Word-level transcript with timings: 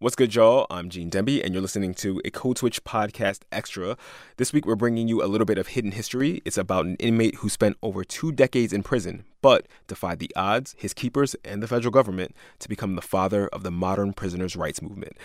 What's 0.00 0.14
good, 0.14 0.32
y'all? 0.32 0.68
I'm 0.70 0.90
Gene 0.90 1.10
Demby, 1.10 1.44
and 1.44 1.52
you're 1.52 1.60
listening 1.60 1.92
to 1.94 2.22
a 2.24 2.30
Code 2.30 2.56
Switch 2.56 2.84
podcast 2.84 3.40
extra. 3.50 3.96
This 4.36 4.52
week, 4.52 4.64
we're 4.64 4.76
bringing 4.76 5.08
you 5.08 5.24
a 5.24 5.26
little 5.26 5.44
bit 5.44 5.58
of 5.58 5.66
hidden 5.66 5.90
history. 5.90 6.40
It's 6.44 6.56
about 6.56 6.86
an 6.86 6.94
inmate 7.00 7.34
who 7.34 7.48
spent 7.48 7.76
over 7.82 8.04
two 8.04 8.30
decades 8.30 8.72
in 8.72 8.84
prison, 8.84 9.24
but 9.42 9.66
defied 9.88 10.20
the 10.20 10.30
odds, 10.36 10.76
his 10.78 10.94
keepers, 10.94 11.34
and 11.44 11.60
the 11.60 11.66
federal 11.66 11.90
government 11.90 12.32
to 12.60 12.68
become 12.68 12.94
the 12.94 13.02
father 13.02 13.48
of 13.48 13.64
the 13.64 13.72
modern 13.72 14.12
prisoners' 14.12 14.54
rights 14.54 14.80
movement. 14.80 15.16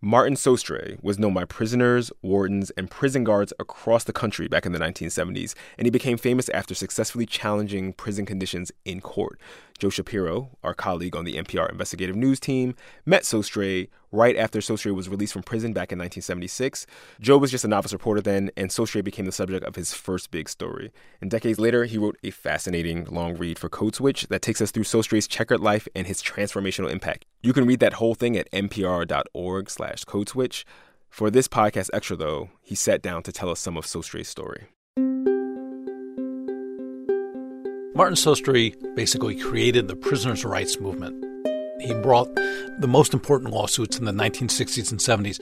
Martin 0.00 0.34
Sostre 0.34 0.98
was 1.00 1.18
known 1.18 1.34
by 1.34 1.44
prisoners, 1.44 2.10
wardens, 2.22 2.70
and 2.70 2.90
prison 2.90 3.24
guards 3.24 3.52
across 3.60 4.02
the 4.02 4.14
country 4.14 4.48
back 4.48 4.64
in 4.64 4.72
the 4.72 4.78
1970s, 4.80 5.54
and 5.76 5.86
he 5.86 5.90
became 5.90 6.16
famous 6.16 6.48
after 6.48 6.74
successfully 6.74 7.26
challenging 7.26 7.92
prison 7.92 8.24
conditions 8.24 8.72
in 8.86 9.02
court. 9.02 9.38
Joe 9.78 9.90
Shapiro, 9.90 10.56
our 10.64 10.74
colleague 10.74 11.14
on 11.14 11.24
the 11.24 11.34
NPR 11.34 11.70
investigative 11.70 12.16
news 12.16 12.40
team, 12.40 12.74
met 13.06 13.22
Sostre 13.22 13.88
right 14.12 14.36
after 14.36 14.60
Sostre 14.60 14.94
was 14.94 15.08
released 15.08 15.32
from 15.32 15.42
prison 15.42 15.72
back 15.72 15.90
in 15.90 15.98
1976. 15.98 16.86
Joe 17.20 17.38
was 17.38 17.50
just 17.50 17.64
a 17.64 17.68
novice 17.68 17.92
reporter 17.92 18.20
then, 18.20 18.50
and 18.56 18.70
Sostre 18.70 19.02
became 19.02 19.24
the 19.24 19.32
subject 19.32 19.64
of 19.64 19.74
his 19.74 19.94
first 19.94 20.30
big 20.30 20.48
story. 20.48 20.92
And 21.20 21.30
decades 21.30 21.58
later, 21.58 21.84
he 21.84 21.98
wrote 21.98 22.18
a 22.22 22.30
fascinating 22.30 23.06
long 23.06 23.36
read 23.36 23.58
for 23.58 23.68
Code 23.68 23.96
Switch 23.96 24.28
that 24.28 24.42
takes 24.42 24.60
us 24.60 24.70
through 24.70 24.84
Sostre's 24.84 25.26
checkered 25.26 25.60
life 25.60 25.88
and 25.96 26.06
his 26.06 26.22
transformational 26.22 26.90
impact. 26.90 27.24
You 27.42 27.52
can 27.52 27.66
read 27.66 27.80
that 27.80 27.94
whole 27.94 28.14
thing 28.14 28.36
at 28.36 28.50
npr.org 28.52 29.70
slash 29.70 30.04
codeswitch. 30.04 30.64
For 31.08 31.30
this 31.30 31.48
podcast 31.48 31.90
extra, 31.92 32.16
though, 32.16 32.50
he 32.60 32.74
sat 32.74 33.02
down 33.02 33.22
to 33.24 33.32
tell 33.32 33.50
us 33.50 33.60
some 33.60 33.76
of 33.76 33.84
Sostre's 33.84 34.28
story. 34.28 34.66
Martin 37.94 38.16
Sostre 38.16 38.74
basically 38.94 39.36
created 39.36 39.86
the 39.86 39.96
prisoners' 39.96 40.44
rights 40.46 40.80
movement. 40.80 41.31
He 41.82 41.94
brought 41.94 42.34
the 42.78 42.88
most 42.88 43.12
important 43.12 43.50
lawsuits 43.52 43.98
in 43.98 44.04
the 44.04 44.12
1960s 44.12 44.90
and 44.90 45.00
70s. 45.00 45.40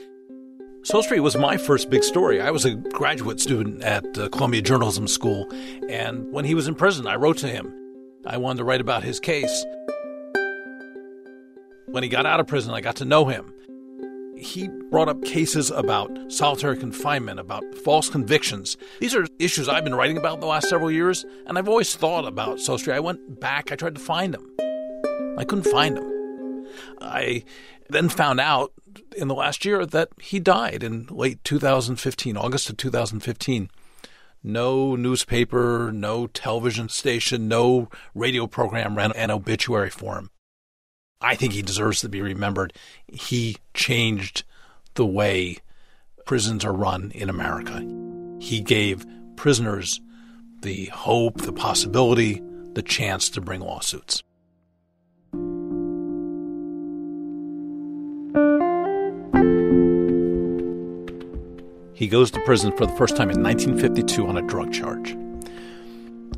Sostre 0.83 1.19
was 1.19 1.37
my 1.37 1.57
first 1.57 1.89
big 1.89 2.03
story. 2.03 2.41
I 2.41 2.49
was 2.49 2.65
a 2.65 2.73
graduate 2.73 3.39
student 3.39 3.83
at 3.83 4.17
uh, 4.17 4.29
Columbia 4.29 4.61
Journalism 4.61 5.07
School, 5.07 5.47
and 5.89 6.31
when 6.31 6.43
he 6.45 6.55
was 6.55 6.67
in 6.67 6.73
prison, 6.73 7.05
I 7.05 7.15
wrote 7.15 7.37
to 7.37 7.47
him. 7.47 7.71
I 8.25 8.37
wanted 8.37 8.57
to 8.59 8.63
write 8.63 8.81
about 8.81 9.03
his 9.03 9.19
case. 9.19 9.65
When 11.87 12.03
he 12.03 12.09
got 12.09 12.25
out 12.25 12.39
of 12.39 12.47
prison, 12.47 12.73
I 12.73 12.81
got 12.81 12.95
to 12.97 13.05
know 13.05 13.25
him 13.25 13.53
he 14.41 14.67
brought 14.89 15.07
up 15.07 15.23
cases 15.23 15.69
about 15.69 16.09
solitary 16.31 16.75
confinement, 16.75 17.39
about 17.39 17.63
false 17.75 18.09
convictions. 18.09 18.75
These 18.99 19.13
are 19.13 19.27
issues 19.37 19.69
I've 19.69 19.83
been 19.83 19.93
writing 19.93 20.17
about 20.17 20.41
the 20.41 20.47
last 20.47 20.67
several 20.67 20.89
years, 20.89 21.25
and 21.45 21.57
I've 21.57 21.69
always 21.69 21.95
thought 21.95 22.25
about 22.25 22.57
Sostre. 22.57 22.91
I 22.91 22.99
went 22.99 23.39
back, 23.39 23.71
I 23.71 23.75
tried 23.75 23.95
to 23.95 24.01
find 24.01 24.33
him. 24.33 24.49
I 25.37 25.43
couldn't 25.43 25.69
find 25.69 25.97
him. 25.97 26.20
I 26.99 27.43
then 27.89 28.09
found 28.09 28.39
out 28.39 28.71
in 29.15 29.27
the 29.27 29.35
last 29.35 29.65
year 29.65 29.85
that 29.85 30.09
he 30.19 30.39
died 30.39 30.83
in 30.83 31.07
late 31.09 31.43
2015, 31.43 32.37
August 32.37 32.69
of 32.69 32.77
2015. 32.77 33.69
No 34.43 34.95
newspaper, 34.95 35.91
no 35.93 36.27
television 36.27 36.89
station, 36.89 37.47
no 37.47 37.89
radio 38.15 38.47
program 38.47 38.95
ran 38.95 39.11
an 39.11 39.29
obituary 39.29 39.91
for 39.91 40.15
him. 40.17 40.31
I 41.21 41.35
think 41.35 41.53
he 41.53 41.61
deserves 41.61 42.01
to 42.01 42.09
be 42.09 42.21
remembered. 42.21 42.73
He 43.07 43.57
changed 43.75 44.43
the 44.95 45.05
way 45.05 45.57
prisons 46.25 46.65
are 46.65 46.73
run 46.73 47.11
in 47.11 47.29
America. 47.29 47.85
He 48.39 48.61
gave 48.61 49.05
prisoners 49.35 50.01
the 50.61 50.85
hope, 50.85 51.41
the 51.41 51.53
possibility, 51.53 52.41
the 52.73 52.81
chance 52.81 53.29
to 53.29 53.41
bring 53.41 53.61
lawsuits. 53.61 54.23
He 62.01 62.07
goes 62.07 62.31
to 62.31 62.39
prison 62.39 62.75
for 62.75 62.87
the 62.87 62.93
first 62.93 63.15
time 63.15 63.29
in 63.29 63.43
1952 63.43 64.25
on 64.25 64.35
a 64.35 64.41
drug 64.41 64.73
charge. 64.73 65.15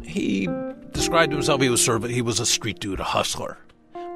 He 0.03 0.49
described 0.92 1.32
himself 1.32 1.61
he 1.61 1.70
was 1.70 1.82
sort 1.82 2.04
of 2.04 2.10
he 2.10 2.21
was 2.21 2.42
a 2.42 2.45
street 2.45 2.82
dude, 2.82 2.99
a 2.99 3.05
hustler. 3.05 3.58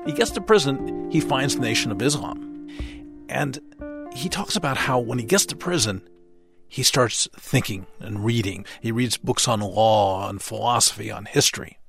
He 0.06 0.12
gets 0.12 0.32
to 0.32 0.42
prison, 0.42 1.10
he 1.10 1.22
finds 1.22 1.56
the 1.56 1.62
Nation 1.62 1.90
of 1.90 2.02
Islam. 2.02 2.68
And 3.30 3.62
he 4.14 4.28
talks 4.28 4.58
about 4.58 4.76
how 4.76 5.00
when 5.00 5.20
he 5.20 5.24
gets 5.24 5.46
to 5.46 5.56
prison, 5.56 6.06
he 6.68 6.84
starts 6.84 7.30
thinking 7.38 7.88
and 8.02 8.26
reading. 8.26 8.66
He 8.82 8.92
reads 8.92 9.16
books 9.16 9.48
on 9.48 9.62
law, 9.62 10.28
on 10.28 10.40
philosophy, 10.40 11.10
on 11.10 11.24
history. 11.24 11.80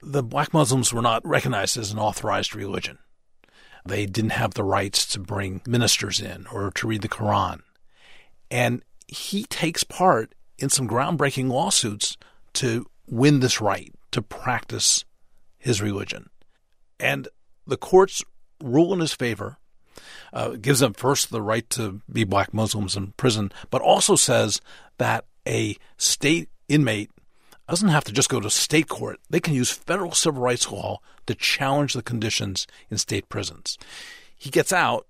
The 0.00 0.22
black 0.22 0.54
Muslims 0.54 0.92
were 0.92 1.02
not 1.02 1.26
recognized 1.26 1.76
as 1.76 1.90
an 1.90 1.98
authorized 1.98 2.54
religion. 2.54 3.00
They 3.84 4.06
didn't 4.06 4.30
have 4.30 4.54
the 4.54 4.62
rights 4.62 5.06
to 5.06 5.18
bring 5.18 5.60
ministers 5.66 6.20
in 6.20 6.46
or 6.52 6.70
to 6.70 6.86
read 6.86 7.02
the 7.02 7.08
Quran. 7.08 7.62
And 8.54 8.84
he 9.08 9.42
takes 9.42 9.82
part 9.82 10.32
in 10.58 10.70
some 10.70 10.86
groundbreaking 10.86 11.50
lawsuits 11.50 12.16
to 12.52 12.86
win 13.08 13.40
this 13.40 13.60
right 13.60 13.92
to 14.12 14.22
practice 14.22 15.04
his 15.58 15.82
religion. 15.82 16.30
And 17.00 17.26
the 17.66 17.76
courts 17.76 18.22
rule 18.62 18.94
in 18.94 19.00
his 19.00 19.12
favor, 19.12 19.56
uh, 20.32 20.50
gives 20.50 20.78
them 20.78 20.92
first 20.92 21.32
the 21.32 21.42
right 21.42 21.68
to 21.70 22.00
be 22.10 22.22
black 22.22 22.54
Muslims 22.54 22.96
in 22.96 23.08
prison, 23.16 23.50
but 23.70 23.82
also 23.82 24.14
says 24.14 24.60
that 24.98 25.24
a 25.48 25.76
state 25.96 26.48
inmate 26.68 27.10
doesn't 27.68 27.88
have 27.88 28.04
to 28.04 28.12
just 28.12 28.28
go 28.28 28.38
to 28.38 28.50
state 28.50 28.86
court. 28.86 29.18
They 29.28 29.40
can 29.40 29.54
use 29.54 29.72
federal 29.72 30.12
civil 30.12 30.40
rights 30.40 30.70
law 30.70 31.00
to 31.26 31.34
challenge 31.34 31.94
the 31.94 32.02
conditions 32.02 32.68
in 32.88 32.98
state 32.98 33.28
prisons. 33.28 33.78
He 34.36 34.50
gets 34.50 34.72
out, 34.72 35.08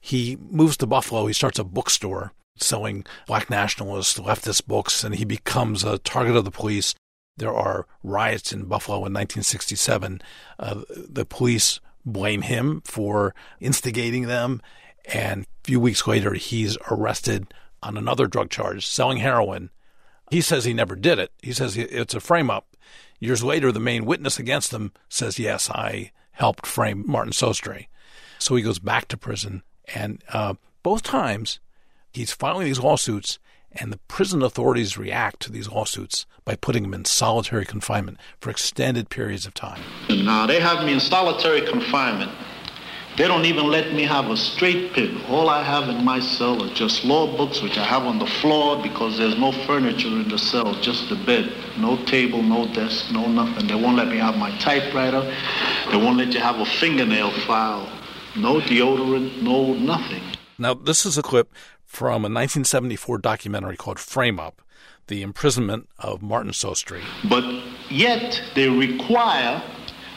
he 0.00 0.38
moves 0.40 0.78
to 0.78 0.86
Buffalo, 0.86 1.26
he 1.26 1.34
starts 1.34 1.58
a 1.58 1.64
bookstore 1.64 2.32
selling 2.56 3.04
black 3.26 3.50
nationalist, 3.50 4.18
leftist 4.18 4.66
books, 4.66 5.04
and 5.04 5.14
he 5.14 5.24
becomes 5.24 5.84
a 5.84 5.98
target 5.98 6.36
of 6.36 6.44
the 6.44 6.50
police. 6.50 6.94
There 7.36 7.54
are 7.54 7.86
riots 8.02 8.52
in 8.52 8.64
Buffalo 8.64 8.98
in 8.98 9.12
1967. 9.12 10.22
Uh, 10.58 10.82
the 10.88 11.26
police 11.26 11.80
blame 12.04 12.42
him 12.42 12.82
for 12.84 13.34
instigating 13.60 14.26
them. 14.26 14.62
And 15.04 15.42
a 15.42 15.46
few 15.64 15.80
weeks 15.80 16.06
later, 16.06 16.34
he's 16.34 16.78
arrested 16.90 17.52
on 17.82 17.96
another 17.96 18.26
drug 18.26 18.50
charge, 18.50 18.86
selling 18.86 19.18
heroin. 19.18 19.70
He 20.30 20.40
says 20.40 20.64
he 20.64 20.72
never 20.72 20.96
did 20.96 21.18
it. 21.18 21.30
He 21.42 21.52
says 21.52 21.76
it's 21.76 22.14
a 22.14 22.20
frame 22.20 22.50
up. 22.50 22.76
Years 23.20 23.42
later, 23.42 23.70
the 23.72 23.80
main 23.80 24.04
witness 24.04 24.38
against 24.38 24.72
him 24.72 24.92
says, 25.08 25.38
Yes, 25.38 25.70
I 25.70 26.12
helped 26.32 26.66
frame 26.66 27.04
Martin 27.06 27.32
Sostre. 27.32 27.86
So 28.38 28.56
he 28.56 28.62
goes 28.62 28.78
back 28.78 29.08
to 29.08 29.16
prison. 29.16 29.62
And 29.94 30.22
uh, 30.32 30.54
both 30.82 31.02
times, 31.02 31.60
he's 32.16 32.32
filing 32.32 32.64
these 32.64 32.80
lawsuits 32.80 33.38
and 33.72 33.92
the 33.92 33.98
prison 34.08 34.42
authorities 34.42 34.96
react 34.96 35.40
to 35.40 35.52
these 35.52 35.68
lawsuits 35.68 36.24
by 36.46 36.56
putting 36.56 36.84
him 36.84 36.94
in 36.94 37.04
solitary 37.04 37.66
confinement 37.66 38.18
for 38.40 38.48
extended 38.48 39.10
periods 39.10 39.46
of 39.46 39.52
time. 39.52 39.82
Now, 40.08 40.46
they 40.46 40.58
have 40.60 40.84
me 40.84 40.94
in 40.94 41.00
solitary 41.00 41.60
confinement. 41.60 42.30
They 43.18 43.26
don't 43.28 43.44
even 43.44 43.66
let 43.66 43.92
me 43.92 44.04
have 44.04 44.30
a 44.30 44.36
straight 44.36 44.94
pen. 44.94 45.20
All 45.28 45.50
I 45.50 45.62
have 45.62 45.88
in 45.88 46.04
my 46.04 46.20
cell 46.20 46.62
are 46.62 46.74
just 46.74 47.04
law 47.04 47.36
books, 47.36 47.60
which 47.62 47.76
I 47.76 47.84
have 47.84 48.04
on 48.04 48.18
the 48.18 48.26
floor 48.26 48.82
because 48.82 49.18
there's 49.18 49.38
no 49.38 49.52
furniture 49.66 50.08
in 50.08 50.28
the 50.28 50.38
cell, 50.38 50.74
just 50.80 51.08
the 51.08 51.16
bed. 51.16 51.52
No 51.78 52.02
table, 52.04 52.42
no 52.42 52.66
desk, 52.72 53.12
no 53.12 53.26
nothing. 53.26 53.66
They 53.66 53.74
won't 53.74 53.96
let 53.96 54.08
me 54.08 54.18
have 54.18 54.36
my 54.36 54.56
typewriter. 54.58 55.22
They 55.90 55.96
won't 55.96 56.16
let 56.18 56.32
you 56.32 56.40
have 56.40 56.56
a 56.60 56.66
fingernail 56.66 57.30
file. 57.46 57.90
No 58.36 58.60
deodorant, 58.60 59.42
no 59.42 59.74
nothing. 59.74 60.22
Now, 60.58 60.72
this 60.72 61.04
is 61.04 61.18
a 61.18 61.22
clip 61.22 61.52
from 61.86 62.24
a 62.24 62.28
1974 62.28 63.18
documentary 63.18 63.76
called 63.76 63.98
Frame 63.98 64.38
Up 64.38 64.60
The 65.06 65.22
Imprisonment 65.22 65.88
of 65.98 66.20
Martin 66.20 66.52
Sostre. 66.52 67.00
But 67.28 67.44
yet, 67.88 68.42
they 68.54 68.68
require 68.68 69.62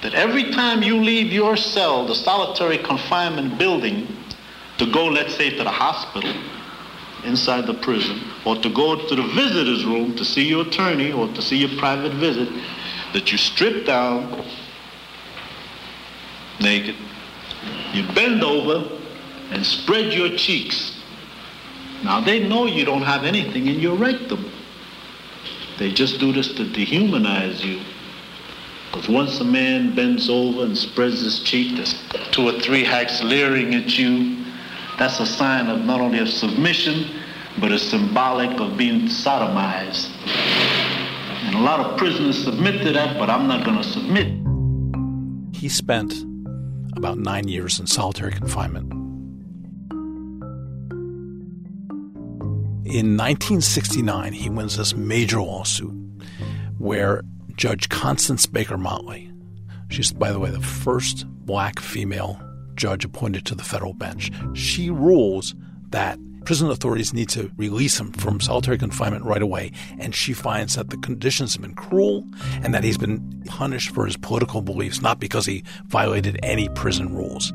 that 0.02 0.13
every 0.13 0.52
time 0.52 0.81
you 0.81 0.97
leave 0.97 1.31
your 1.31 1.56
cell, 1.56 2.08
the 2.08 2.16
solitary 2.16 2.79
confinement 2.79 3.58
building, 3.58 4.08
to 4.78 4.91
go, 4.91 5.06
let's 5.06 5.35
say, 5.35 5.52
to 5.52 5.64
the 5.64 5.70
hospital 5.70 6.34
inside 7.23 7.67
the 7.67 7.73
prison, 7.76 8.20
or 8.46 8.55
to 8.55 8.70
go 8.73 9.08
to 9.08 9.16
the 9.16 9.28
visitor's 9.35 9.85
room 9.85 10.16
to 10.16 10.26
see 10.26 10.47
your 10.47 10.66
attorney 10.66 11.11
or 11.11 11.28
to 11.34 11.41
see 11.41 11.58
your 11.58 11.78
private 11.78 12.14
visit, 12.14 12.49
that 13.14 13.32
you 13.32 13.38
strip 13.38 13.85
down 13.85 14.46
naked, 16.59 16.96
you 17.94 18.05
bend 18.14 18.44
over 18.44 18.99
and 19.52 19.66
spread 19.66 20.14
your 20.14 20.35
cheeks 20.38 20.98
now 22.03 22.22
they 22.22 22.47
know 22.47 22.66
you 22.66 22.85
don't 22.85 23.01
have 23.01 23.23
anything 23.23 23.67
in 23.67 23.79
your 23.79 23.96
rectum. 23.96 24.51
They 25.78 25.91
just 25.91 26.19
do 26.19 26.31
this 26.31 26.53
to 26.55 26.66
dehumanize 26.66 27.63
you. 27.63 27.81
Because 28.91 29.07
once 29.07 29.40
a 29.40 29.43
man 29.43 29.96
bends 29.96 30.29
over 30.29 30.63
and 30.63 30.78
spreads 30.78 31.22
his 31.22 31.41
cheek, 31.41 31.75
there's 31.75 32.01
two 32.31 32.49
or 32.49 32.59
three 32.59 32.84
hacks 32.84 33.22
leering 33.22 33.75
at 33.75 33.97
you. 33.97 34.43
That's 34.97 35.19
a 35.19 35.25
sign 35.25 35.67
of 35.67 35.85
not 35.85 36.01
only 36.01 36.19
of 36.19 36.28
submission, 36.28 37.22
but 37.59 37.72
it's 37.72 37.84
symbolic 37.84 38.59
of 38.59 38.78
being 38.78 39.01
sodomized. 39.01 40.09
And 41.46 41.55
a 41.55 41.59
lot 41.59 41.79
of 41.79 41.97
prisoners 41.97 42.43
submit 42.43 42.81
to 42.84 42.91
that, 42.93 43.17
but 43.17 43.29
I'm 43.29 43.47
not 43.47 43.63
going 43.63 43.78
to 43.78 43.84
submit. 43.84 44.34
He 45.55 45.69
spent 45.69 46.13
about 46.96 47.17
nine 47.19 47.47
years 47.47 47.79
in 47.79 47.87
solitary 47.87 48.34
confinement. 48.34 48.98
In 52.90 53.16
1969, 53.16 54.34
he 54.34 54.50
wins 54.50 54.76
this 54.76 54.96
major 54.96 55.40
lawsuit 55.40 55.94
where 56.80 57.22
Judge 57.56 57.88
Constance 57.90 58.47
Baker 58.47 58.80
Motley, 58.80 59.32
she's, 59.90 60.12
by 60.12 60.32
the 60.32 60.40
way, 60.40 60.50
the 60.50 60.59
first 60.59 61.28
black 61.28 61.80
female 61.80 62.41
judge 62.74 63.06
appointed 63.06 63.46
to 63.46 63.53
the 63.53 63.64
federal 63.64 63.94
bench, 63.94 64.32
she 64.56 64.90
rules 64.90 65.53
that 65.90 66.18
prison 66.46 66.72
authorities 66.72 67.14
need 67.14 67.30
to 67.30 67.52
release 67.58 68.00
him 68.00 68.12
from 68.12 68.40
solitary 68.40 68.80
confinement 68.80 69.24
right 69.24 69.44
away. 69.44 69.72
And 70.00 70.16
she 70.16 70.34
finds 70.34 70.74
that 70.74 70.90
the 70.90 70.97
conditions 70.97 71.53
have 71.53 71.62
been 71.62 71.76
cruel 71.76 72.28
and 72.64 72.74
that 72.74 72.84
he's 72.84 72.97
been 72.97 73.44
punished 73.46 73.92
for 73.92 74.08
his 74.08 74.18
political 74.18 74.64
beliefs, 74.64 75.00
not 75.00 75.20
because 75.20 75.46
he 75.46 75.64
violated 75.85 76.40
any 76.42 76.70
prison 76.70 77.14
rules. 77.14 77.53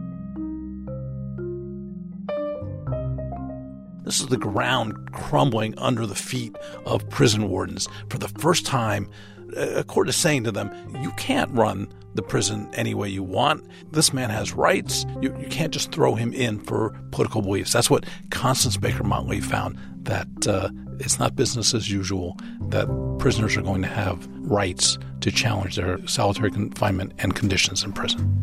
This 4.04 4.20
is 4.20 4.26
the 4.26 4.36
ground 4.36 5.12
crumbling 5.12 5.76
under 5.78 6.06
the 6.06 6.14
feet 6.14 6.56
of 6.86 7.08
prison 7.08 7.48
wardens. 7.48 7.88
For 8.10 8.18
the 8.18 8.28
first 8.28 8.66
time, 8.66 9.08
a 9.56 9.84
court 9.84 10.08
is 10.08 10.16
saying 10.16 10.44
to 10.44 10.52
them, 10.52 10.70
you 11.02 11.10
can't 11.12 11.50
run 11.52 11.88
the 12.14 12.22
prison 12.22 12.68
any 12.74 12.94
way 12.94 13.08
you 13.08 13.22
want. 13.22 13.64
This 13.90 14.12
man 14.12 14.30
has 14.30 14.52
rights. 14.52 15.04
You, 15.20 15.36
you 15.38 15.48
can't 15.48 15.72
just 15.72 15.90
throw 15.90 16.14
him 16.14 16.32
in 16.32 16.60
for 16.60 16.90
political 17.10 17.42
beliefs. 17.42 17.72
That's 17.72 17.90
what 17.90 18.06
Constance 18.30 18.76
Baker 18.76 19.04
Motley 19.04 19.40
found 19.40 19.78
that 20.02 20.46
uh, 20.46 20.70
it's 21.00 21.18
not 21.18 21.34
business 21.34 21.74
as 21.74 21.90
usual, 21.90 22.38
that 22.68 22.86
prisoners 23.18 23.56
are 23.56 23.62
going 23.62 23.82
to 23.82 23.88
have 23.88 24.28
rights 24.38 24.98
to 25.22 25.30
challenge 25.30 25.76
their 25.76 26.06
solitary 26.06 26.50
confinement 26.50 27.14
and 27.18 27.34
conditions 27.34 27.82
in 27.82 27.92
prison. 27.92 28.40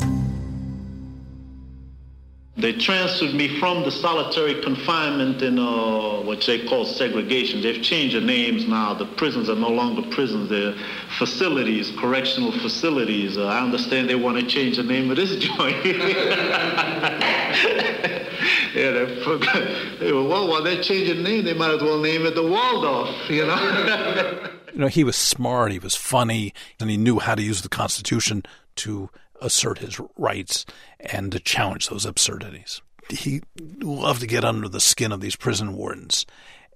They 2.57 2.73
transferred 2.73 3.33
me 3.33 3.59
from 3.59 3.83
the 3.83 3.91
solitary 3.91 4.61
confinement 4.61 5.41
in 5.41 5.57
uh, 5.57 6.21
what 6.21 6.41
they 6.45 6.65
call 6.67 6.83
segregation. 6.83 7.61
They've 7.61 7.81
changed 7.81 8.13
the 8.15 8.21
names 8.21 8.67
now. 8.67 8.93
The 8.93 9.05
prisons 9.05 9.49
are 9.49 9.55
no 9.55 9.69
longer 9.69 10.01
prisons. 10.09 10.49
They're 10.49 10.75
facilities, 11.17 11.91
correctional 11.97 12.51
facilities. 12.51 13.37
Uh, 13.37 13.47
I 13.47 13.61
understand 13.61 14.09
they 14.09 14.15
want 14.15 14.37
to 14.37 14.45
change 14.45 14.75
the 14.75 14.83
name 14.83 15.09
of 15.09 15.15
this 15.15 15.33
joint. 15.39 15.85
yeah, 18.75 19.05
they, 20.01 20.11
were, 20.11 20.27
well, 20.27 20.47
while 20.49 20.61
they're 20.61 20.83
changing 20.83 21.23
the 21.23 21.23
name, 21.23 21.45
they 21.45 21.53
might 21.53 21.73
as 21.73 21.81
well 21.81 22.01
name 22.01 22.25
it 22.25 22.35
the 22.35 22.43
Waldorf, 22.43 23.29
you 23.29 23.45
know? 23.45 24.49
you 24.73 24.79
know, 24.79 24.87
he 24.87 25.05
was 25.05 25.15
smart, 25.15 25.71
he 25.71 25.79
was 25.79 25.95
funny, 25.95 26.53
and 26.81 26.89
he 26.89 26.97
knew 26.97 27.19
how 27.19 27.33
to 27.33 27.41
use 27.41 27.61
the 27.61 27.69
Constitution 27.69 28.43
to 28.75 29.09
assert 29.41 29.79
his 29.79 29.99
rights 30.17 30.65
and 30.99 31.31
to 31.31 31.39
challenge 31.39 31.89
those 31.89 32.05
absurdities. 32.05 32.81
He 33.09 33.41
loved 33.57 34.21
to 34.21 34.27
get 34.27 34.45
under 34.45 34.69
the 34.69 34.79
skin 34.79 35.11
of 35.11 35.21
these 35.21 35.35
prison 35.35 35.73
wardens. 35.73 36.25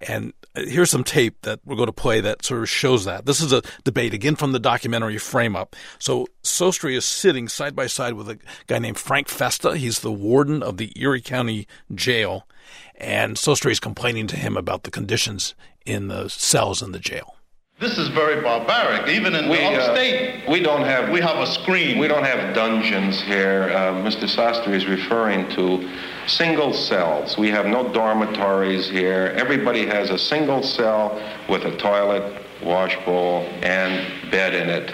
And 0.01 0.33
uh, 0.55 0.61
here's 0.65 0.89
some 0.89 1.03
tape 1.03 1.41
that 1.43 1.59
we're 1.65 1.77
going 1.77 1.87
to 1.87 1.93
play 1.93 2.19
that 2.21 2.43
sort 2.43 2.61
of 2.61 2.69
shows 2.69 3.05
that. 3.05 3.25
This 3.25 3.39
is 3.39 3.53
a 3.53 3.61
debate, 3.83 4.13
again, 4.13 4.35
from 4.35 4.51
the 4.51 4.59
documentary 4.59 5.17
Frame 5.17 5.55
Up. 5.55 5.75
So 5.99 6.27
Sostre 6.43 6.95
is 6.95 7.05
sitting 7.05 7.47
side 7.47 7.75
by 7.75 7.87
side 7.87 8.13
with 8.13 8.29
a 8.29 8.37
guy 8.67 8.79
named 8.79 8.97
Frank 8.97 9.29
Festa. 9.29 9.77
He's 9.77 9.99
the 9.99 10.11
warden 10.11 10.61
of 10.61 10.77
the 10.77 10.91
Erie 10.99 11.21
County 11.21 11.67
Jail. 11.93 12.47
And 12.95 13.37
Sostre 13.37 13.71
is 13.71 13.79
complaining 13.79 14.27
to 14.27 14.35
him 14.35 14.57
about 14.57 14.83
the 14.83 14.91
conditions 14.91 15.55
in 15.85 16.07
the 16.07 16.29
cells 16.29 16.81
in 16.81 16.91
the 16.91 16.99
jail. 16.99 17.37
This 17.77 17.97
is 17.97 18.07
very 18.07 18.41
barbaric. 18.41 19.09
Even 19.09 19.35
in 19.35 19.49
we, 19.49 19.57
the 19.57 19.65
uh, 19.65 19.71
upstate, 19.71 20.47
uh, 20.47 20.51
we 20.51 20.61
don't 20.61 20.83
have. 20.83 21.09
We 21.09 21.19
have 21.19 21.37
a 21.39 21.45
screen. 21.45 21.97
We 21.97 22.07
don't 22.07 22.23
have 22.23 22.55
dungeons 22.55 23.21
here. 23.21 23.63
Uh, 23.63 23.91
Mr. 23.95 24.29
Sostre 24.29 24.73
is 24.73 24.85
referring 24.85 25.49
to 25.55 25.91
single 26.25 26.71
cells. 26.71 27.37
We 27.37 27.49
have 27.49 27.65
no 27.65 27.91
dormitories 27.91 28.89
here. 28.89 29.33
Everybody 29.35 29.85
has 29.87 30.09
a 30.09 30.17
single 30.17 30.63
cell 30.63 31.21
with 31.49 31.65
a 31.65 31.75
toilet, 31.75 32.41
wash 32.63 32.95
bowl, 33.03 33.41
and 33.61 34.31
bed 34.31 34.53
in 34.53 34.69
it. 34.69 34.93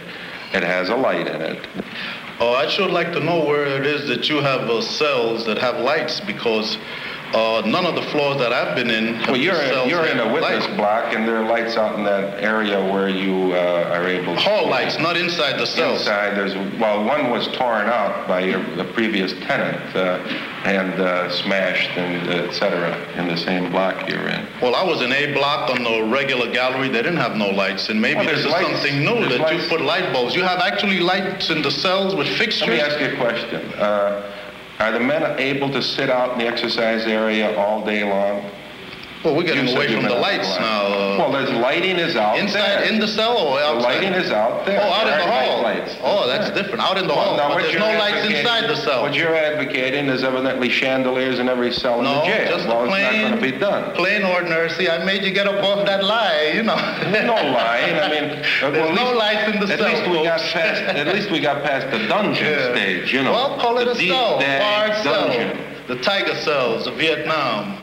It 0.52 0.64
has 0.64 0.90
a 0.90 0.96
light 0.96 1.28
in 1.28 1.40
it. 1.40 1.68
Oh, 2.40 2.56
I 2.56 2.68
should 2.68 2.90
like 2.90 3.14
to 3.14 3.20
know 3.20 3.46
where 3.46 3.68
it 3.68 3.86
is 3.86 4.08
that 4.08 4.28
you 4.28 4.38
have 4.38 4.62
uh, 4.62 4.82
cells 4.82 5.46
that 5.46 5.60
have 5.60 5.78
lights 5.78 6.20
because 6.20 6.80
uh, 7.34 7.62
none 7.66 7.86
of 7.86 7.96
the 7.96 8.02
floors 8.12 8.38
that 8.38 8.52
I've 8.52 8.76
been 8.76 8.90
in. 8.90 9.22
Well, 9.28 9.38
you're 9.38 9.62
in, 9.62 9.90
you're 9.90 10.06
in 10.06 10.20
a 10.20 10.32
witness 10.32 10.68
light. 10.68 10.78
block, 10.78 11.14
and 11.14 11.28
there 11.28 11.38
are 11.38 11.46
lights 11.46 11.78
out 11.78 11.98
in 11.98 12.04
that 12.06 12.44
area 12.44 12.80
where 12.92 13.10
you 13.10 13.54
uh, 13.54 13.92
are 13.94 14.08
able. 14.08 14.36
to... 14.36 14.42
Hall 14.42 14.70
lights, 14.70 14.98
not 15.00 15.18
inside 15.18 15.60
the 15.60 15.66
cells. 15.66 16.02
Inside, 16.02 16.36
there's 16.36 16.56
well, 16.80 17.04
one 17.04 17.30
was 17.30 17.48
torn 17.50 17.88
out 17.88 18.28
by 18.28 18.42
your, 18.42 18.64
the 18.76 18.86
previous 18.86 19.34
tenant 19.34 19.96
uh, 19.96 20.18
and 20.66 20.94
uh, 21.00 21.30
smashed 21.32 21.92
and 21.98 22.30
etc. 22.30 22.96
in 23.18 23.28
the 23.28 23.38
same 23.38 23.72
block 23.72 24.08
you're 24.10 24.28
in. 24.28 24.46
Well, 24.62 24.76
I 24.76 24.84
was 24.84 25.02
in 25.02 25.12
A 25.12 25.34
block 25.34 25.70
on 25.70 25.84
the 25.84 26.12
regular 26.12 26.52
gallery. 26.52 26.90
They 26.90 27.02
didn't 27.02 27.18
have 27.18 27.36
no 27.36 27.50
lights, 27.50 27.90
and 27.90 28.02
maybe 28.02 28.20
well, 28.20 28.28
this 28.28 28.40
is 28.40 28.46
lights. 28.46 28.68
something 28.68 29.00
new 29.00 29.16
there's 29.16 29.30
that 29.30 29.42
lights. 29.42 29.64
you 29.64 29.70
put 29.70 29.82
light 29.82 30.12
bulbs. 30.14 30.36
You 30.36 30.44
have 30.44 30.60
actually 30.60 31.00
lights 31.00 31.50
in 31.50 31.62
the 31.62 31.72
cells 31.72 32.16
with 32.16 32.28
fixtures. 32.28 32.68
Let 32.68 32.70
me 32.70 32.82
ask 32.82 33.00
you 33.00 33.14
a 33.14 33.18
question. 33.18 33.62
Are 34.82 34.92
the 34.92 35.00
men 35.00 35.40
able 35.40 35.70
to 35.74 35.82
sit 35.84 36.10
out 36.10 36.32
in 36.34 36.40
the 36.40 36.48
exercise 36.48 37.06
area 37.06 37.56
all 37.56 37.86
day 37.86 38.04
long? 38.04 38.50
Well, 39.24 39.36
we're 39.36 39.44
getting 39.44 39.70
away 39.70 39.94
from 39.94 40.04
the 40.04 40.16
lights 40.16 40.50
now. 40.58 40.88
Uh, 40.88 41.18
well, 41.20 41.32
there's 41.32 41.52
lighting 41.52 41.98
is 41.98 42.16
out 42.16 42.40
inside 42.40 42.82
there. 42.82 42.92
in 42.92 43.00
the 43.00 43.08
cell 43.08 43.38
or 43.38 43.60
outside? 43.60 43.78
The 43.78 43.84
lighting 43.84 44.14
is 44.14 44.32
out 44.32 44.66
there. 44.66 44.82
Oh, 44.82 44.90
out 44.90 45.06
there 45.06 45.20
in 45.20 45.28
the 45.28 45.32
hall. 45.32 45.62
Lights. 45.62 45.96
Oh, 46.02 46.28
that's 46.28 46.50
yeah. 46.50 46.56
different. 46.56 46.82
Out 46.82 46.98
in 46.98 47.06
the 47.06 47.14
well, 47.14 47.38
hall. 47.38 47.50
Now, 47.50 47.56
there's 47.56 47.76
no 47.76 47.86
lights 48.00 48.26
inside 48.26 48.68
the 48.68 48.76
cell. 48.76 49.04
What 49.04 49.14
you're 49.14 49.36
advocating 49.36 50.08
is 50.08 50.24
evidently 50.24 50.70
chandeliers 50.70 51.38
in 51.38 51.50
every 51.50 51.72
cell 51.72 52.02
no, 52.02 52.10
in 52.10 52.18
the 52.18 52.26
jail. 52.26 52.46
No, 52.46 52.58
just 52.58 52.68
well, 52.68 52.88
plain, 52.88 53.14
it's 53.14 53.32
not 53.32 53.42
be 53.42 53.52
done. 53.52 53.96
Plain 53.96 54.24
ordinary. 54.24 54.70
See, 54.70 54.90
I 54.90 55.06
made 55.06 55.22
you 55.24 55.32
get 55.32 55.48
up 55.48 55.64
off 55.64 55.86
that 55.86 56.04
lie. 56.04 56.54
You 56.56 56.64
know. 56.64 56.76
No 57.22 57.36
lying. 57.36 58.00
I 58.00 58.10
mean, 58.10 58.42
there's 58.62 58.74
well, 58.74 58.96
no 58.96 59.12
lights 59.12 59.54
in 59.54 59.60
the 59.60 59.72
at 59.72 59.78
cell. 59.78 59.88
Least 59.88 60.10
we 60.10 60.24
got 60.24 60.40
past, 60.40 60.82
at 60.82 61.08
least 61.14 61.30
we 61.30 61.40
got 61.40 61.64
past 61.64 61.92
the 61.92 62.08
dungeon 62.08 62.46
yeah. 62.46 62.74
stage. 62.74 63.14
You 63.14 63.22
know. 63.22 63.34
Well, 63.34 63.60
call 63.60 63.78
it 63.78 63.86
the 63.86 63.92
a 63.92 63.96
cell. 63.96 64.40
Bar 64.40 64.88
dungeon. 65.04 65.58
cell. 65.58 65.96
The 65.96 66.02
tiger 66.02 66.36
cells 66.36 66.88
of 66.88 66.96
Vietnam 66.96 67.81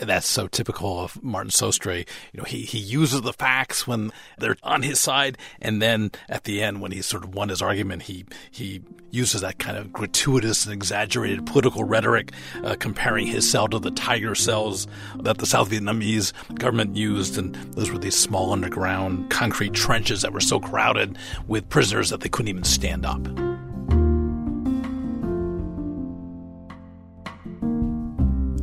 that's 0.00 0.26
so 0.26 0.46
typical 0.46 1.00
of 1.00 1.22
Martin 1.22 1.50
Sostre. 1.50 2.06
You 2.32 2.38
know, 2.38 2.44
he, 2.44 2.62
he 2.62 2.78
uses 2.78 3.20
the 3.22 3.32
facts 3.32 3.86
when 3.86 4.10
they're 4.38 4.56
on 4.62 4.82
his 4.82 4.98
side, 4.98 5.36
and 5.60 5.82
then 5.82 6.10
at 6.28 6.44
the 6.44 6.62
end, 6.62 6.80
when 6.80 6.92
he's 6.92 7.06
sort 7.06 7.24
of 7.24 7.34
won 7.34 7.50
his 7.50 7.60
argument, 7.60 8.02
he 8.02 8.24
he 8.50 8.82
uses 9.10 9.42
that 9.42 9.58
kind 9.58 9.76
of 9.76 9.92
gratuitous 9.92 10.64
and 10.64 10.72
exaggerated 10.72 11.44
political 11.44 11.84
rhetoric, 11.84 12.32
uh, 12.64 12.74
comparing 12.78 13.26
his 13.26 13.48
cell 13.48 13.68
to 13.68 13.78
the 13.78 13.90
tiger 13.90 14.34
cells 14.34 14.86
that 15.16 15.38
the 15.38 15.46
South 15.46 15.70
Vietnamese 15.70 16.32
government 16.58 16.96
used, 16.96 17.36
and 17.36 17.54
those 17.74 17.90
were 17.90 17.98
these 17.98 18.16
small 18.16 18.52
underground 18.52 19.28
concrete 19.30 19.74
trenches 19.74 20.22
that 20.22 20.32
were 20.32 20.40
so 20.40 20.58
crowded 20.58 21.18
with 21.46 21.68
prisoners 21.68 22.08
that 22.08 22.20
they 22.20 22.28
couldn't 22.28 22.48
even 22.48 22.64
stand 22.64 23.04
up. 23.04 23.51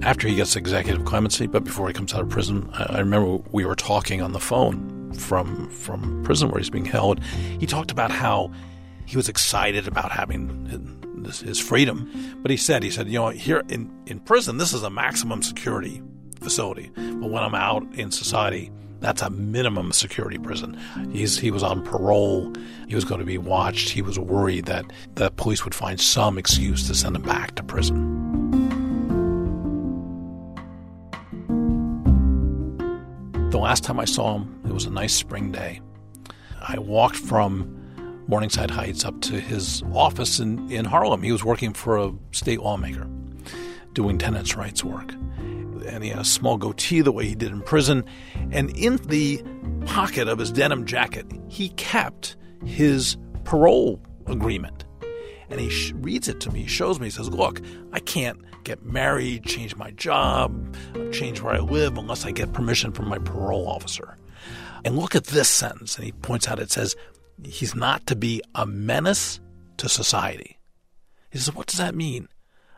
After 0.10 0.28
he 0.28 0.34
gets 0.34 0.56
executive 0.56 1.06
clemency, 1.06 1.46
but 1.46 1.64
before 1.64 1.88
he 1.88 1.94
comes 1.94 2.16
out 2.16 2.22
of 2.22 2.30
prison, 2.30 2.68
I, 2.74 2.96
I 2.96 3.00
remember 3.00 3.44
we 3.52 3.64
were 3.64 3.76
talking 3.76 4.24
on 4.24 4.32
the 4.32 4.40
phone 4.40 5.14
from 5.14 5.70
from 5.70 6.24
prison 6.24 6.50
where 6.50 6.58
he's 6.58 6.72
being 6.72 6.86
held. 6.86 7.24
He 7.60 7.68
talked 7.68 7.92
about 7.92 8.10
how 8.10 8.52
he 9.06 9.18
was 9.18 9.30
excited 9.30 9.88
about 9.88 10.12
having 10.12 11.22
his, 11.24 11.42
his 11.42 11.60
freedom, 11.60 12.10
but 12.42 12.50
he 12.50 12.58
said 12.58 12.82
he 12.82 12.90
said 12.90 13.08
you 13.08 13.20
know 13.20 13.30
here 13.30 13.64
in 13.70 13.92
in 14.08 14.20
prison 14.20 14.58
this 14.58 14.74
is 14.74 14.82
a 14.82 14.90
maximum 14.90 15.44
security 15.44 16.02
facility, 16.42 16.90
but 16.96 17.30
when 17.30 17.44
I'm 17.44 17.56
out 17.56 17.84
in 17.94 18.12
society. 18.12 18.72
That's 19.02 19.22
a 19.22 19.30
minimum 19.30 19.94
security 19.94 20.38
prison. 20.38 20.78
He's 21.14 21.40
he 21.40 21.52
was 21.52 21.64
on 21.64 21.86
parole. 21.86 22.54
He 22.90 22.96
was 22.96 23.06
going 23.06 23.20
to 23.20 23.26
be 23.26 23.38
watched. 23.38 23.92
He 23.92 24.02
was 24.02 24.20
worried 24.20 24.66
that 24.66 24.92
the 25.16 25.32
police 25.32 25.64
would 25.64 25.74
find 25.74 26.02
some 26.02 26.38
excuse 26.38 26.86
to 26.90 26.94
send 26.94 27.16
him 27.16 27.22
back 27.22 27.56
to 27.56 27.64
prison. 27.64 28.39
The 33.50 33.58
last 33.58 33.84
time 33.84 34.00
I 34.00 34.06
saw 34.06 34.38
him, 34.38 34.62
it 34.66 34.72
was 34.72 34.86
a 34.86 34.92
nice 34.92 35.12
spring 35.12 35.52
day. 35.52 35.82
I 36.62 36.78
walked 36.78 37.16
from 37.16 38.24
Morningside 38.28 38.70
Heights 38.70 39.04
up 39.04 39.20
to 39.22 39.40
his 39.40 39.82
office 39.92 40.40
in, 40.40 40.72
in 40.72 40.86
Harlem. 40.86 41.24
He 41.24 41.32
was 41.32 41.44
working 41.44 41.74
for 41.74 41.98
a 41.98 42.14
state 42.32 42.62
lawmaker 42.62 43.08
doing 43.94 44.20
tenants' 44.20 44.56
rights 44.56 44.84
work. 44.84 45.14
And 45.88 46.04
he 46.04 46.12
had 46.12 46.20
a 46.20 46.26
small 46.26 46.58
goatee 46.58 47.02
the 47.02 47.12
way 47.12 47.26
he 47.26 47.34
did 47.34 47.52
in 47.52 47.64
prison. 47.64 48.06
And 48.52 48.70
in 48.78 48.98
the 49.08 49.44
pocket 49.88 50.28
of 50.28 50.38
his 50.38 50.52
denim 50.52 50.86
jacket, 50.86 51.26
he 51.48 51.70
kept 51.70 52.36
his 52.64 53.18
parole 53.46 54.00
agreement. 54.28 54.86
And 55.50 55.60
he 55.60 55.70
sh- 55.70 55.94
reads 55.96 56.28
it 56.28 56.40
to 56.42 56.52
me, 56.52 56.62
he 56.62 56.68
shows 56.68 57.00
me, 57.00 57.08
he 57.08 57.12
says, 57.12 57.30
Look, 57.30 57.62
I 57.92 58.00
can't 58.00 58.40
get 58.64 58.86
married, 58.86 59.46
change 59.46 59.76
my 59.76 59.92
job, 59.92 60.76
change 61.12 61.42
where 61.42 61.56
I 61.56 61.60
live 61.60 61.98
unless 61.98 62.26
I 62.26 62.32
get 62.32 62.54
permission 62.54 62.92
from 62.92 63.08
my 63.08 63.18
parole 63.18 63.68
officer. 63.68 64.16
And 64.86 64.98
look 64.98 65.16
at 65.16 65.26
this 65.26 65.50
sentence. 65.50 65.96
And 65.96 66.06
he 66.06 66.12
points 66.12 66.48
out 66.48 66.60
it 66.60 66.72
says, 66.72 66.96
he's 67.44 67.76
not 67.76 68.06
to 68.08 68.16
be 68.16 68.42
a 68.56 68.66
menace 68.66 69.40
to 69.78 69.90
society. 69.90 70.58
He 71.32 71.38
says, 71.38 71.54
what 71.54 71.68
does 71.68 71.80
that 71.80 71.96
mean? 71.96 72.28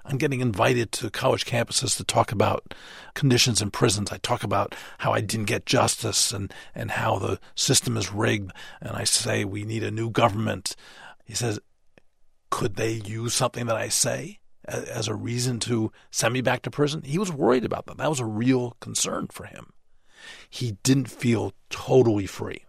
I'm 0.03 0.17
getting 0.17 0.41
invited 0.41 0.91
to 0.93 1.11
college 1.11 1.45
campuses 1.45 1.95
to 1.97 2.03
talk 2.03 2.31
about 2.31 2.73
conditions 3.13 3.61
in 3.61 3.69
prisons. 3.69 4.11
I 4.11 4.17
talk 4.17 4.43
about 4.43 4.75
how 4.97 5.13
I 5.13 5.21
didn't 5.21 5.45
get 5.45 5.65
justice 5.65 6.31
and, 6.31 6.51
and 6.73 6.89
how 6.91 7.19
the 7.19 7.39
system 7.55 7.97
is 7.97 8.11
rigged. 8.11 8.51
And 8.81 8.95
I 8.95 9.03
say 9.03 9.45
we 9.45 9.63
need 9.63 9.83
a 9.83 9.91
new 9.91 10.09
government. 10.09 10.75
He 11.25 11.35
says, 11.35 11.59
could 12.51 12.75
they 12.75 12.91
use 12.91 13.33
something 13.33 13.65
that 13.65 13.75
I 13.75 13.89
say 13.89 14.39
as 14.65 15.07
a 15.07 15.15
reason 15.15 15.59
to 15.61 15.91
send 16.11 16.33
me 16.33 16.41
back 16.41 16.61
to 16.61 16.69
prison? 16.69 17.01
He 17.01 17.17
was 17.17 17.31
worried 17.31 17.65
about 17.65 17.87
that. 17.87 17.97
That 17.97 18.09
was 18.09 18.19
a 18.19 18.25
real 18.25 18.77
concern 18.79 19.27
for 19.31 19.45
him. 19.45 19.73
He 20.47 20.73
didn't 20.83 21.09
feel 21.09 21.53
totally 21.71 22.27
free. 22.27 22.65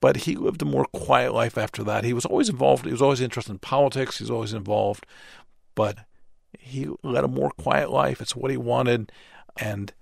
But 0.00 0.16
he 0.18 0.34
lived 0.36 0.60
a 0.60 0.66
more 0.66 0.86
quiet 0.86 1.32
life 1.32 1.56
after 1.56 1.84
that. 1.84 2.04
He 2.04 2.12
was 2.12 2.26
always 2.26 2.48
involved. 2.48 2.84
He 2.84 2.90
was 2.90 3.00
always 3.00 3.20
interested 3.20 3.52
in 3.52 3.58
politics. 3.58 4.18
He 4.18 4.24
was 4.24 4.30
always 4.30 4.52
involved. 4.52 5.06
But 5.74 6.00
he 6.58 6.88
led 7.02 7.24
a 7.24 7.28
more 7.28 7.50
quiet 7.50 7.90
life. 7.90 8.20
It's 8.20 8.34
what 8.34 8.50
he 8.50 8.56
wanted. 8.56 9.12
And 9.56 9.92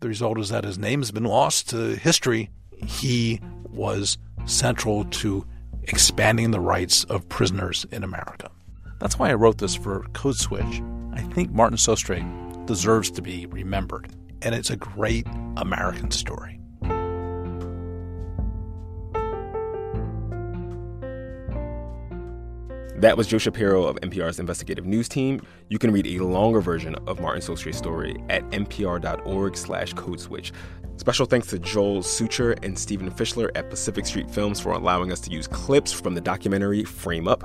the 0.00 0.08
result 0.08 0.38
is 0.38 0.48
that 0.48 0.64
his 0.64 0.78
name 0.78 1.00
has 1.00 1.10
been 1.10 1.24
lost 1.24 1.70
to 1.70 1.96
history. 1.96 2.50
He 2.84 3.40
was 3.70 4.18
central 4.44 5.04
to 5.04 5.46
expanding 5.88 6.50
the 6.50 6.60
rights 6.60 7.04
of 7.04 7.28
prisoners 7.28 7.86
in 7.92 8.04
America. 8.04 8.50
That's 8.98 9.18
why 9.18 9.30
I 9.30 9.34
wrote 9.34 9.58
this 9.58 9.74
for 9.74 10.04
Code 10.12 10.36
Switch. 10.36 10.82
I 11.12 11.20
think 11.32 11.50
Martin 11.52 11.78
Sostre 11.78 12.24
deserves 12.66 13.10
to 13.12 13.22
be 13.22 13.46
remembered, 13.46 14.10
and 14.42 14.54
it's 14.54 14.70
a 14.70 14.76
great 14.76 15.26
American 15.56 16.10
story. 16.10 16.60
That 22.98 23.18
was 23.18 23.26
Joe 23.26 23.36
Shapiro 23.36 23.84
of 23.84 23.96
NPR's 23.96 24.40
investigative 24.40 24.86
news 24.86 25.06
team. 25.06 25.42
You 25.68 25.78
can 25.78 25.92
read 25.92 26.06
a 26.06 26.24
longer 26.24 26.62
version 26.62 26.94
of 27.06 27.20
Martin 27.20 27.42
Sostre's 27.42 27.76
story 27.76 28.16
at 28.30 28.42
npr.org 28.50 29.54
slash 29.54 29.92
codeswitch. 29.92 30.52
Special 30.96 31.26
thanks 31.26 31.48
to 31.48 31.58
Joel 31.58 32.00
Sucher 32.00 32.58
and 32.64 32.78
Stephen 32.78 33.10
Fischler 33.10 33.50
at 33.54 33.68
Pacific 33.68 34.06
Street 34.06 34.30
Films 34.30 34.58
for 34.58 34.72
allowing 34.72 35.12
us 35.12 35.20
to 35.20 35.30
use 35.30 35.46
clips 35.46 35.92
from 35.92 36.14
the 36.14 36.22
documentary 36.22 36.84
Frame 36.84 37.28
Up. 37.28 37.44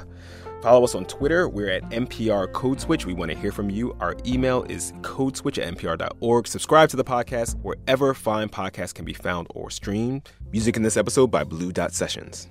Follow 0.61 0.85
us 0.85 0.95
on 0.95 1.03
Twitter. 1.03 1.49
We're 1.49 1.69
at 1.69 1.83
NPR 1.89 2.49
Codeswitch. 2.53 3.05
We 3.05 3.13
want 3.13 3.31
to 3.31 3.37
hear 3.37 3.51
from 3.51 3.69
you. 3.69 3.93
Our 3.99 4.15
email 4.25 4.63
is 4.69 4.93
codeswitch 5.01 5.61
at 5.61 5.75
npr.org. 5.75 6.47
Subscribe 6.47 6.87
to 6.89 6.97
the 6.97 7.03
podcast 7.03 7.59
wherever 7.61 8.13
fine 8.13 8.47
podcasts 8.47 8.93
can 8.93 9.03
be 9.03 9.13
found 9.13 9.47
or 9.49 9.69
streamed. 9.69 10.29
Music 10.53 10.77
in 10.77 10.83
this 10.83 10.95
episode 10.95 11.27
by 11.27 11.43
Blue 11.43 11.73
Dot 11.73 11.91
Sessions. 11.93 12.47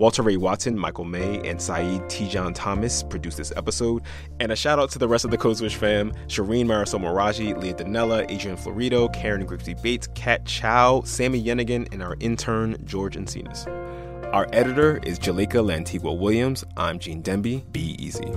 Walter 0.00 0.22
Ray 0.22 0.38
Watson, 0.38 0.78
Michael 0.78 1.04
May, 1.04 1.46
and 1.46 1.60
Saeed 1.60 2.00
Tijan 2.04 2.52
Thomas 2.54 3.02
produced 3.02 3.36
this 3.36 3.52
episode. 3.54 4.02
And 4.40 4.50
a 4.50 4.56
shout 4.56 4.78
out 4.78 4.90
to 4.92 4.98
the 4.98 5.06
rest 5.06 5.26
of 5.26 5.30
the 5.30 5.36
Code 5.36 5.58
Switch 5.58 5.76
fam 5.76 6.12
Shereen 6.26 6.64
Marisol 6.64 7.00
Meraji, 7.00 7.54
Leah 7.54 7.74
Donnella, 7.74 8.24
Adrian 8.30 8.56
Florido, 8.56 9.12
Karen 9.12 9.44
Grigsby 9.44 9.74
Bates, 9.82 10.08
Kat 10.14 10.46
Chow, 10.46 11.02
Sami 11.02 11.44
Yenigun, 11.44 11.92
and 11.92 12.02
our 12.02 12.16
intern, 12.18 12.78
George 12.86 13.14
Encinas. 13.14 13.66
Our 14.32 14.48
editor 14.54 15.00
is 15.02 15.18
Jalika 15.18 15.62
Lantigua 15.62 16.18
Williams. 16.18 16.64
I'm 16.78 16.98
Gene 16.98 17.22
Demby. 17.22 17.70
Be 17.70 17.94
easy. 18.02 18.32